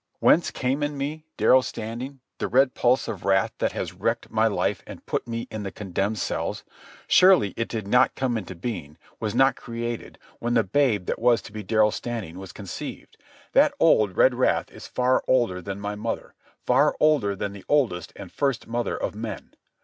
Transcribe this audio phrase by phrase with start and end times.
[0.19, 4.47] Whence came in me, Darrell Standing, the red pulse of wrath that has wrecked my
[4.47, 6.63] life and put me in the condemned cells?
[7.05, 11.39] Surely it did not come into being, was not created, when the babe that was
[11.43, 13.15] to be Darrell Standing was conceived.
[13.51, 16.33] That old red wrath is far older than my mother,
[16.65, 19.51] far older than the oldest and first mother of men.